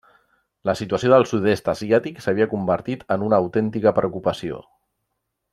La 0.69 0.73
situació 0.79 1.11
del 1.13 1.25
sud-est 1.31 1.69
asiàtic 1.75 2.19
s'havia 2.25 2.49
convertit 2.55 3.07
en 3.17 3.29
una 3.29 3.41
autèntica 3.45 3.97
preocupació. 4.03 4.67